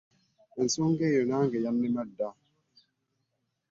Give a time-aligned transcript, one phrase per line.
[0.61, 2.29] Ensonga eyo nange yannema dda.